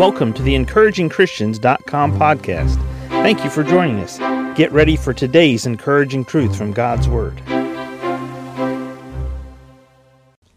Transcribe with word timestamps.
Welcome 0.00 0.32
to 0.32 0.42
the 0.42 0.54
encouragingchristians.com 0.54 2.18
podcast. 2.18 2.76
Thank 3.08 3.44
you 3.44 3.50
for 3.50 3.62
joining 3.62 3.98
us. 3.98 4.16
Get 4.56 4.72
ready 4.72 4.96
for 4.96 5.12
today's 5.12 5.66
encouraging 5.66 6.24
truth 6.24 6.56
from 6.56 6.72
God's 6.72 7.06
Word. 7.06 7.38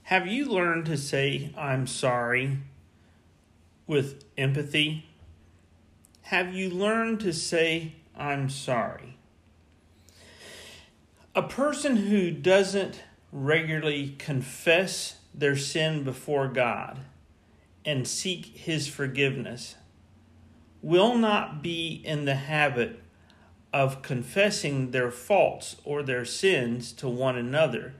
Have 0.04 0.28
you 0.28 0.46
learned 0.46 0.86
to 0.86 0.96
say, 0.96 1.54
I'm 1.58 1.88
sorry, 1.88 2.60
with 3.86 4.24
empathy? 4.38 5.10
Have 6.22 6.54
you 6.54 6.70
learned 6.70 7.20
to 7.20 7.34
say, 7.34 7.96
I'm 8.16 8.50
sorry? 8.50 9.18
A 11.36 11.44
person 11.44 11.98
who 11.98 12.32
doesn't 12.32 13.04
regularly 13.34 14.16
confess 14.18 15.18
their 15.34 15.58
sin 15.58 16.06
before 16.06 16.48
God 16.48 17.02
and 17.86 18.08
seek 18.08 18.58
His 18.58 18.88
forgiveness 18.88 19.76
will 20.82 21.16
not 21.16 21.64
be 21.64 22.02
in 22.06 22.26
the 22.26 22.36
habit 22.36 23.02
of 23.74 24.02
confessing 24.02 24.92
their 24.92 25.10
faults 25.10 25.78
or 25.84 26.04
their 26.04 26.26
sins 26.26 26.92
to 26.92 27.10
one 27.10 27.38
another 27.38 27.96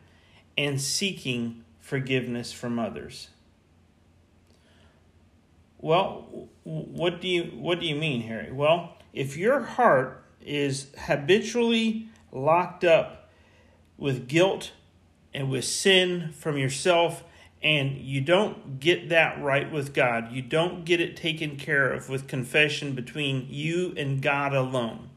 and 0.58 0.80
seeking 0.80 1.64
forgiveness 1.80 2.52
from 2.52 2.78
others. 2.78 3.30
Well, 5.80 6.48
what 6.64 7.20
do 7.20 7.28
you 7.28 7.44
what 7.56 7.80
do 7.80 7.86
you 7.86 7.96
mean, 7.96 8.22
Harry? 8.22 8.52
Well, 8.52 8.98
if 9.12 9.36
your 9.36 9.62
heart 9.62 10.24
is 10.42 10.88
habitually 10.98 12.08
locked 12.32 12.84
up 12.84 13.30
with 13.98 14.28
guilt 14.28 14.72
and 15.34 15.50
with 15.50 15.66
sin 15.66 16.32
from 16.32 16.58
yourself 16.58 17.24
and 17.64 17.98
you 17.98 18.20
don't 18.20 18.80
get 18.80 19.10
that 19.10 19.42
right 19.42 19.72
with 19.72 19.94
God, 19.94 20.32
you 20.32 20.42
don't 20.42 20.84
get 20.84 21.00
it 21.00 21.16
taken 21.16 21.56
care 21.56 21.92
of 21.92 22.10
with 22.10 22.28
confession 22.28 22.94
between 22.94 23.48
you 23.50 23.94
and 23.96 24.22
God 24.22 24.54
alone, 24.54 25.10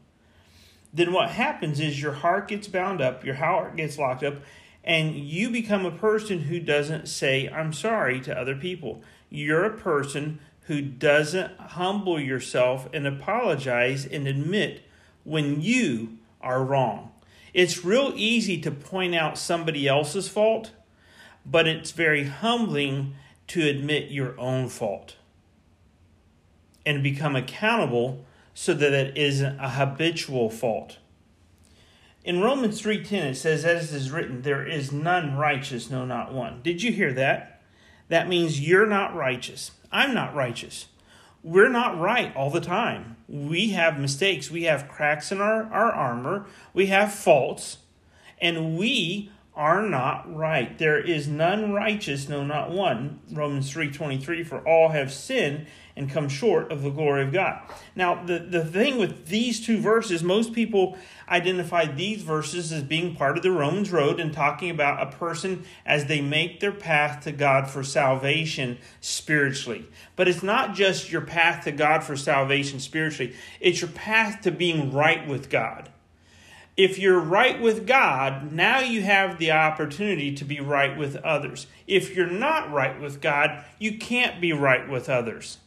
then 0.93 1.11
what 1.11 1.31
happens 1.31 1.79
is 1.79 2.01
your 2.01 2.13
heart 2.13 2.47
gets 2.47 2.67
bound 2.67 3.01
up, 3.01 3.25
your 3.25 3.35
heart 3.35 3.75
gets 3.75 3.97
locked 3.97 4.23
up, 4.23 4.35
and 4.83 5.15
you 5.15 5.49
become 5.49 5.85
a 5.85 5.91
person 5.91 6.39
who 6.43 6.59
doesn't 6.59 7.09
say, 7.09 7.49
I'm 7.49 7.73
sorry 7.73 8.21
to 8.21 8.39
other 8.39 8.55
people. 8.55 9.01
You're 9.29 9.65
a 9.65 9.77
person 9.77 10.39
who 10.61 10.81
doesn't 10.81 11.59
humble 11.59 12.19
yourself 12.19 12.87
and 12.93 13.05
apologize 13.05 14.05
and 14.05 14.27
admit 14.27 14.83
when 15.25 15.61
you 15.61 16.17
are 16.39 16.63
wrong. 16.63 17.11
It's 17.53 17.83
real 17.83 18.13
easy 18.15 18.61
to 18.61 18.71
point 18.71 19.13
out 19.13 19.37
somebody 19.37 19.87
else's 19.87 20.29
fault 20.29 20.71
but 21.49 21.67
it's 21.67 21.91
very 21.91 22.25
humbling 22.25 23.15
to 23.47 23.67
admit 23.67 24.11
your 24.11 24.37
own 24.39 24.67
fault 24.67 25.15
and 26.85 27.01
become 27.01 27.35
accountable 27.35 28.25
so 28.53 28.73
that 28.73 28.93
it 28.93 29.17
isn't 29.17 29.59
a 29.59 29.69
habitual 29.69 30.49
fault. 30.49 30.97
In 32.23 32.41
Romans 32.41 32.81
3:10 32.81 33.31
it 33.31 33.35
says 33.35 33.63
as 33.63 33.93
is 33.93 34.11
written 34.11 34.41
there 34.41 34.65
is 34.65 34.91
none 34.91 35.37
righteous 35.37 35.89
no 35.89 36.03
not 36.05 36.33
one. 36.33 36.61
Did 36.61 36.83
you 36.83 36.91
hear 36.91 37.13
that? 37.13 37.61
That 38.09 38.27
means 38.27 38.59
you're 38.59 38.85
not 38.85 39.15
righteous. 39.15 39.71
I'm 39.91 40.13
not 40.13 40.35
righteous. 40.35 40.87
We're 41.43 41.69
not 41.69 41.97
right 41.97 42.35
all 42.35 42.49
the 42.49 42.61
time. 42.61 43.15
We 43.27 43.69
have 43.69 43.99
mistakes. 43.99 44.51
We 44.51 44.63
have 44.63 44.89
cracks 44.89 45.31
in 45.31 45.39
our, 45.39 45.63
our 45.71 45.91
armor. 45.91 46.45
We 46.73 46.87
have 46.87 47.13
faults. 47.13 47.77
And 48.41 48.77
we 48.77 49.31
are 49.57 49.81
not 49.81 50.33
right. 50.33 50.77
There 50.77 50.99
is 50.99 51.27
none 51.27 51.73
righteous, 51.73 52.29
no 52.29 52.45
not 52.45 52.69
one. 52.69 53.19
Romans 53.31 53.73
3:23 53.73 54.45
for 54.45 54.59
all 54.59 54.89
have 54.89 55.11
sinned 55.11 55.65
and 55.95 56.11
come 56.11 56.29
short 56.29 56.71
of 56.71 56.83
the 56.83 56.91
glory 56.91 57.23
of 57.23 57.33
God. 57.33 57.59
Now, 57.95 58.23
the, 58.23 58.37
the 58.37 58.63
thing 58.63 58.99
with 58.99 59.25
these 59.25 59.65
two 59.65 59.79
verses, 59.79 60.21
most 60.21 60.53
people 60.53 60.95
identify 61.27 61.85
these 61.85 62.21
verses 62.21 62.71
as 62.71 62.83
being 62.83 63.15
part 63.15 63.35
of 63.35 63.41
the 63.41 63.49
Romans 63.49 63.91
road 63.91 64.19
and 64.19 64.31
talking 64.31 64.69
about 64.69 65.01
a 65.01 65.17
person 65.17 65.65
as 65.87 66.05
they 66.05 66.21
make 66.21 66.59
their 66.59 66.71
path 66.71 67.23
to 67.23 67.31
God 67.31 67.67
for 67.67 67.83
salvation 67.83 68.77
spiritually. 69.01 69.87
But 70.15 70.27
it's 70.27 70.43
not 70.43 70.75
just 70.75 71.11
your 71.11 71.21
path 71.21 71.63
to 71.63 71.71
God 71.71 72.03
for 72.03 72.15
salvation 72.15 72.79
spiritually, 72.79 73.35
it's 73.59 73.81
your 73.81 73.89
path 73.89 74.41
to 74.41 74.51
being 74.51 74.93
right 74.93 75.27
with 75.27 75.49
God 75.49 75.89
if 76.77 76.99
you're 76.99 77.19
right 77.19 77.59
with 77.59 77.87
God, 77.87 78.51
now 78.51 78.79
you 78.79 79.01
have 79.01 79.39
the 79.39 79.51
opportunity 79.51 80.35
to 80.35 80.45
be 80.45 80.59
right 80.59 80.95
with 80.95 81.15
others. 81.17 81.65
If 81.87 82.15
you're 82.15 82.27
not 82.29 82.71
right 82.71 83.01
with 83.01 83.19
God, 83.19 83.65
you 83.79 83.97
can't 83.97 84.39
be 84.39 84.53
right 84.53 84.87
with 84.87 85.09
others. 85.09 85.57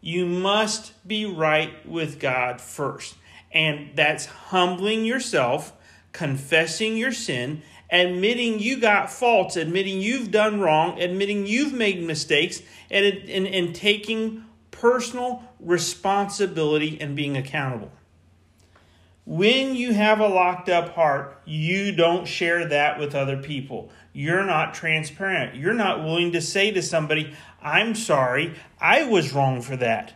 You 0.00 0.26
must 0.26 0.92
be 1.06 1.24
right 1.24 1.86
with 1.86 2.18
God 2.18 2.60
first. 2.60 3.14
And 3.52 3.90
that's 3.94 4.26
humbling 4.26 5.04
yourself, 5.04 5.72
confessing 6.12 6.96
your 6.96 7.12
sin, 7.12 7.62
admitting 7.90 8.58
you 8.58 8.80
got 8.80 9.10
faults, 9.10 9.54
admitting 9.56 10.00
you've 10.00 10.32
done 10.32 10.60
wrong, 10.60 11.00
admitting 11.00 11.46
you've 11.46 11.72
made 11.72 12.02
mistakes, 12.02 12.60
and, 12.90 13.06
and, 13.06 13.46
and 13.46 13.72
taking 13.74 14.44
personal 14.72 15.44
responsibility 15.60 17.00
and 17.00 17.14
being 17.14 17.36
accountable. 17.36 17.92
When 19.26 19.74
you 19.74 19.92
have 19.92 20.20
a 20.20 20.28
locked 20.28 20.68
up 20.68 20.94
heart, 20.94 21.36
you 21.44 21.90
don't 21.90 22.26
share 22.26 22.68
that 22.68 22.96
with 23.00 23.12
other 23.12 23.36
people. 23.36 23.90
You're 24.12 24.44
not 24.44 24.72
transparent. 24.72 25.56
You're 25.56 25.74
not 25.74 26.04
willing 26.04 26.30
to 26.32 26.40
say 26.40 26.70
to 26.70 26.80
somebody, 26.80 27.34
I'm 27.60 27.96
sorry, 27.96 28.54
I 28.80 29.02
was 29.02 29.32
wrong 29.32 29.62
for 29.62 29.76
that. 29.78 30.14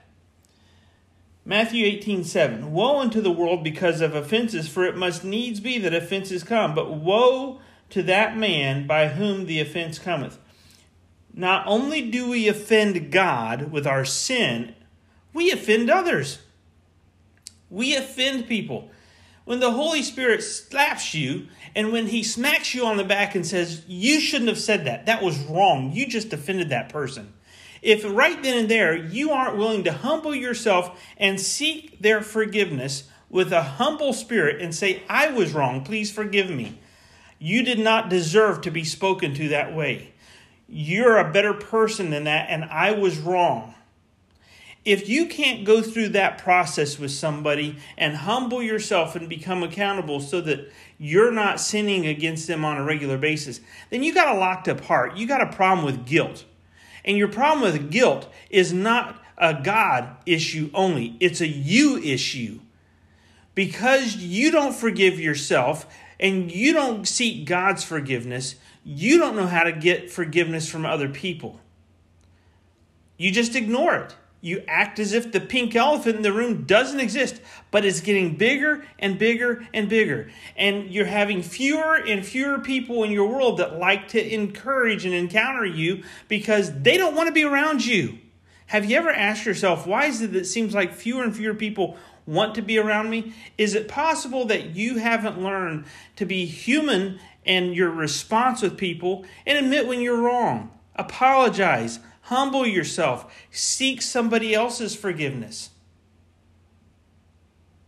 Matthew 1.44 1.86
18, 1.86 2.22
7. 2.22 2.70
Woe 2.70 3.00
unto 3.00 3.20
the 3.20 3.32
world 3.32 3.64
because 3.64 4.00
of 4.00 4.14
offenses, 4.14 4.68
for 4.68 4.84
it 4.84 4.96
must 4.96 5.24
needs 5.24 5.58
be 5.58 5.76
that 5.78 5.92
offenses 5.92 6.44
come. 6.44 6.72
But 6.72 6.92
woe 6.92 7.60
to 7.88 8.04
that 8.04 8.36
man 8.36 8.86
by 8.86 9.08
whom 9.08 9.46
the 9.46 9.58
offense 9.58 9.98
cometh. 9.98 10.38
Not 11.34 11.66
only 11.66 12.08
do 12.08 12.30
we 12.30 12.46
offend 12.46 13.10
God 13.10 13.72
with 13.72 13.88
our 13.88 14.04
sin, 14.04 14.76
we 15.34 15.50
offend 15.50 15.90
others. 15.90 16.38
We 17.68 17.96
offend 17.96 18.46
people 18.46 18.90
when 19.44 19.60
the 19.60 19.72
Holy 19.72 20.02
Spirit 20.02 20.42
slaps 20.42 21.14
you 21.14 21.48
and 21.74 21.92
when 21.92 22.06
he 22.06 22.22
smacks 22.22 22.74
you 22.74 22.84
on 22.84 22.96
the 22.96 23.04
back 23.04 23.34
and 23.34 23.46
says, 23.46 23.82
You 23.86 24.20
shouldn't 24.20 24.48
have 24.48 24.58
said 24.58 24.84
that, 24.84 25.06
that 25.06 25.22
was 25.22 25.38
wrong, 25.38 25.92
you 25.92 26.06
just 26.06 26.32
offended 26.32 26.68
that 26.70 26.88
person. 26.88 27.32
If 27.82 28.04
right 28.04 28.42
then 28.42 28.58
and 28.58 28.68
there 28.68 28.94
you 28.94 29.30
aren't 29.30 29.56
willing 29.56 29.84
to 29.84 29.92
humble 29.92 30.34
yourself 30.34 31.02
and 31.16 31.40
seek 31.40 32.00
their 32.00 32.20
forgiveness 32.20 33.04
with 33.30 33.52
a 33.52 33.62
humble 33.62 34.12
spirit 34.12 34.60
and 34.60 34.74
say, 34.74 35.02
I 35.08 35.30
was 35.30 35.52
wrong, 35.52 35.84
please 35.84 36.10
forgive 36.10 36.50
me, 36.50 36.78
you 37.38 37.62
did 37.62 37.78
not 37.78 38.10
deserve 38.10 38.60
to 38.62 38.70
be 38.70 38.84
spoken 38.84 39.34
to 39.34 39.48
that 39.48 39.74
way. 39.74 40.12
You're 40.68 41.16
a 41.16 41.32
better 41.32 41.54
person 41.54 42.10
than 42.10 42.24
that, 42.24 42.50
and 42.50 42.64
I 42.64 42.92
was 42.92 43.18
wrong. 43.18 43.74
If 44.84 45.08
you 45.08 45.26
can't 45.26 45.64
go 45.64 45.82
through 45.82 46.10
that 46.10 46.38
process 46.38 46.98
with 46.98 47.10
somebody 47.10 47.76
and 47.98 48.16
humble 48.16 48.62
yourself 48.62 49.14
and 49.14 49.28
become 49.28 49.62
accountable 49.62 50.20
so 50.20 50.40
that 50.40 50.72
you're 50.98 51.32
not 51.32 51.60
sinning 51.60 52.06
against 52.06 52.46
them 52.46 52.64
on 52.64 52.78
a 52.78 52.84
regular 52.84 53.18
basis, 53.18 53.60
then 53.90 54.02
you 54.02 54.14
got 54.14 54.34
a 54.34 54.38
locked 54.38 54.68
up 54.68 54.80
heart. 54.80 55.16
You 55.16 55.26
got 55.26 55.42
a 55.42 55.54
problem 55.54 55.84
with 55.84 56.06
guilt. 56.06 56.44
And 57.04 57.16
your 57.16 57.28
problem 57.28 57.62
with 57.62 57.90
guilt 57.90 58.32
is 58.48 58.72
not 58.72 59.22
a 59.36 59.54
God 59.54 60.16
issue 60.26 60.70
only, 60.74 61.16
it's 61.20 61.40
a 61.40 61.48
you 61.48 61.98
issue. 61.98 62.60
Because 63.54 64.16
you 64.16 64.50
don't 64.50 64.74
forgive 64.74 65.18
yourself 65.18 65.86
and 66.18 66.52
you 66.52 66.72
don't 66.72 67.06
seek 67.08 67.46
God's 67.46 67.82
forgiveness, 67.82 68.56
you 68.84 69.18
don't 69.18 69.36
know 69.36 69.46
how 69.46 69.64
to 69.64 69.72
get 69.72 70.10
forgiveness 70.10 70.68
from 70.68 70.86
other 70.86 71.08
people. 71.08 71.60
You 73.16 73.30
just 73.30 73.54
ignore 73.54 73.96
it. 73.96 74.14
You 74.42 74.62
act 74.66 74.98
as 74.98 75.12
if 75.12 75.32
the 75.32 75.40
pink 75.40 75.76
elephant 75.76 76.16
in 76.16 76.22
the 76.22 76.32
room 76.32 76.64
doesn't 76.64 77.00
exist, 77.00 77.42
but 77.70 77.84
it's 77.84 78.00
getting 78.00 78.36
bigger 78.36 78.84
and 78.98 79.18
bigger 79.18 79.66
and 79.74 79.88
bigger. 79.88 80.30
And 80.56 80.90
you're 80.90 81.04
having 81.04 81.42
fewer 81.42 81.96
and 81.96 82.24
fewer 82.24 82.58
people 82.58 83.04
in 83.04 83.10
your 83.10 83.28
world 83.28 83.58
that 83.58 83.78
like 83.78 84.08
to 84.08 84.34
encourage 84.34 85.04
and 85.04 85.12
encounter 85.12 85.66
you 85.66 86.04
because 86.28 86.72
they 86.82 86.96
don't 86.96 87.14
want 87.14 87.26
to 87.26 87.34
be 87.34 87.44
around 87.44 87.84
you. 87.84 88.18
Have 88.66 88.88
you 88.88 88.96
ever 88.96 89.10
asked 89.10 89.44
yourself, 89.44 89.86
why 89.86 90.06
is 90.06 90.22
it 90.22 90.32
that 90.32 90.40
it 90.40 90.44
seems 90.46 90.74
like 90.74 90.94
fewer 90.94 91.22
and 91.22 91.36
fewer 91.36 91.54
people 91.54 91.98
want 92.24 92.54
to 92.54 92.62
be 92.62 92.78
around 92.78 93.10
me? 93.10 93.34
Is 93.58 93.74
it 93.74 93.88
possible 93.88 94.46
that 94.46 94.76
you 94.76 94.98
haven't 94.98 95.42
learned 95.42 95.84
to 96.16 96.24
be 96.24 96.46
human 96.46 97.18
and 97.44 97.74
your 97.74 97.90
response 97.90 98.62
with 98.62 98.78
people 98.78 99.26
and 99.44 99.58
admit 99.58 99.86
when 99.86 100.00
you're 100.00 100.22
wrong? 100.22 100.70
Apologize 100.96 102.00
Humble 102.22 102.66
yourself. 102.66 103.34
Seek 103.50 104.00
somebody 104.00 104.54
else's 104.54 104.94
forgiveness. 104.94 105.70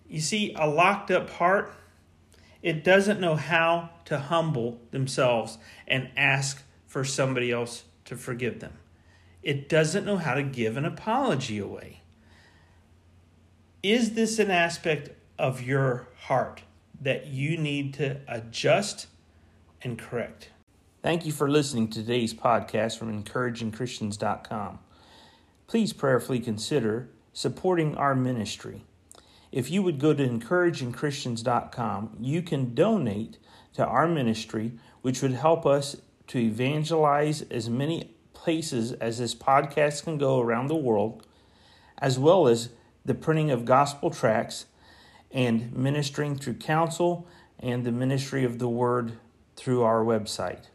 You 0.09 0.21
see, 0.21 0.53
a 0.59 0.67
locked 0.67 1.13
up 1.13 1.31
heart, 1.31 1.73
it 2.61 2.83
doesn't 2.83 3.21
know 3.21 3.37
how 3.37 3.91
to 4.07 4.19
humble 4.19 4.81
themselves 4.91 5.59
and 5.87 6.11
ask 6.17 6.65
for 6.87 7.05
somebody 7.05 7.53
else 7.53 7.85
to 8.07 8.17
forgive 8.17 8.59
them. 8.61 8.73
it 9.43 9.69
doesn't 9.69 10.05
know 10.05 10.17
how 10.17 10.35
to 10.35 10.43
give 10.43 10.77
an 10.77 10.85
apology 10.85 11.59
away. 11.59 12.01
Is 13.83 14.15
this 14.15 14.39
an 14.39 14.51
aspect 14.51 15.11
of 15.39 15.63
your 15.63 16.09
heart 16.27 16.63
that 17.01 17.27
you 17.27 17.57
need 17.57 17.95
to 17.95 18.21
adjust 18.29 19.09
and 19.83 19.99
correct? 19.99 20.51
Thank 21.03 21.27
you 21.27 21.33
for 21.33 21.51
listening 21.51 21.89
to 21.89 22.01
today's 22.01 22.33
podcast 22.33 22.97
from 22.97 23.25
encouragingchristians.com. 23.25 24.79
Please 25.67 25.93
prayerfully 25.93 26.39
consider 26.39 27.09
supporting 27.33 27.97
our 27.97 28.15
ministry. 28.15 28.85
If 29.51 29.69
you 29.69 29.83
would 29.83 29.99
go 29.99 30.15
to 30.15 30.25
encouragingchristians.com, 30.25 32.19
you 32.21 32.41
can 32.41 32.77
donate 32.77 33.39
to 33.75 33.85
our 33.85 34.07
ministry, 34.07 34.75
which 35.01 35.23
would 35.23 35.33
help 35.33 35.67
us 35.67 35.97
to 36.29 36.39
evangelize 36.39 37.43
as 37.51 37.69
many 37.69 38.15
places 38.33 38.93
as 38.93 39.19
this 39.19 39.35
podcast 39.35 40.05
can 40.05 40.19
go 40.19 40.39
around 40.39 40.69
the 40.69 40.77
world, 40.77 41.27
as 41.99 42.17
well 42.17 42.47
as 42.47 42.69
the 43.05 43.15
printing 43.15 43.51
of 43.51 43.65
gospel 43.65 44.11
tracts 44.11 44.67
and 45.33 45.73
ministering 45.73 46.37
through 46.37 46.55
counsel 46.55 47.27
and 47.59 47.85
the 47.85 47.91
ministry 47.91 48.45
of 48.45 48.61
the 48.61 48.69
word 48.69 49.15
through 49.57 49.83
our 49.83 50.05
website. 50.05 50.67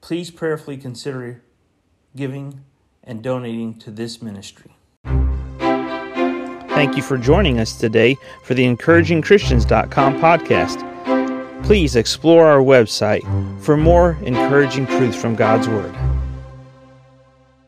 Please 0.00 0.30
prayerfully 0.30 0.76
consider 0.76 1.42
giving 2.16 2.64
and 3.04 3.22
donating 3.22 3.78
to 3.78 3.90
this 3.90 4.22
ministry. 4.22 4.72
Thank 6.78 6.96
you 6.96 7.02
for 7.02 7.18
joining 7.18 7.58
us 7.58 7.76
today 7.76 8.16
for 8.44 8.54
the 8.54 8.64
encouragingchristians.com 8.64 10.20
podcast. 10.20 11.64
Please 11.64 11.96
explore 11.96 12.46
our 12.46 12.60
website 12.60 13.22
for 13.60 13.76
more 13.76 14.16
encouraging 14.22 14.86
truths 14.86 15.20
from 15.20 15.34
God's 15.34 15.68
Word. 15.68 15.92